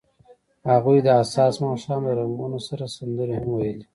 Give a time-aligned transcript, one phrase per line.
[0.71, 3.85] هغوی د حساس ماښام له رنګونو سره سندرې هم ویلې.